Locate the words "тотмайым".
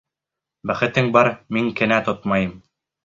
2.09-2.57